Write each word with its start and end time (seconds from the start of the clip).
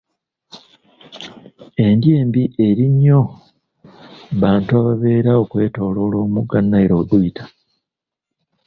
Endya 1.85 2.13
embi 2.21 2.43
eri 2.65 2.85
nnyo 2.91 3.19
bantu 4.41 4.71
ababeera 4.79 5.31
okwetooloola 5.43 6.17
omugga 6.25 6.59
Nile 6.61 6.93
weguyita. 6.99 7.43